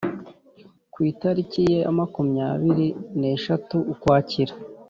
[0.93, 2.87] ku itariki ya makumyabiri
[3.19, 4.53] neshatu ukwakira